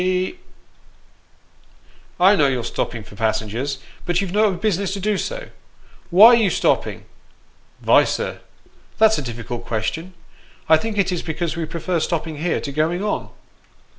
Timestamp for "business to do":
4.53-5.15